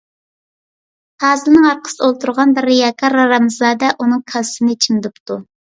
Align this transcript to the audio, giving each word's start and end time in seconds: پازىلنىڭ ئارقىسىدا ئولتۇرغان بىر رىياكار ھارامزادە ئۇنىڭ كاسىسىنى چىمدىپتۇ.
پازىلنىڭ 1.23 1.67
ئارقىسىدا 1.73 2.09
ئولتۇرغان 2.09 2.57
بىر 2.57 2.69
رىياكار 2.71 3.19
ھارامزادە 3.23 3.95
ئۇنىڭ 3.99 4.27
كاسىسىنى 4.35 4.77
چىمدىپتۇ. 4.89 5.43